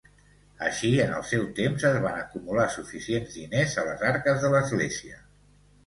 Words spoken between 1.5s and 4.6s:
temps es van acumular suficients diners a les arques de